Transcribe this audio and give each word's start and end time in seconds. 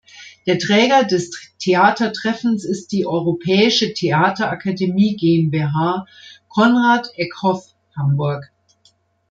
Der 0.47 0.57
Träger 0.57 1.03
des 1.03 1.29
Theatertreffens 1.59 2.65
ist 2.65 2.87
die 2.91 3.05
"Europäische 3.05 3.93
Theaterakademie 3.93 5.15
GmbH 5.15 6.07
„Konrad 6.49 7.09
Ekhof“ 7.17 7.75
Hamburg". 7.95 8.51